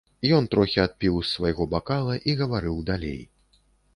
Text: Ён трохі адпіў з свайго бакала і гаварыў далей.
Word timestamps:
Ён 0.35 0.45
трохі 0.53 0.79
адпіў 0.83 1.19
з 1.19 1.27
свайго 1.33 1.67
бакала 1.75 2.17
і 2.33 2.37
гаварыў 2.39 2.81
далей. 2.91 3.21